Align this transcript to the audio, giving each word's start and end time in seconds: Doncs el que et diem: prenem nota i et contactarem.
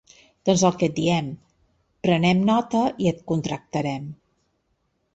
Doncs 0.49 0.63
el 0.69 0.79
que 0.83 0.89
et 0.91 0.95
diem: 0.99 1.27
prenem 2.07 2.43
nota 2.51 2.83
i 3.07 3.13
et 3.15 3.23
contactarem. 3.35 4.13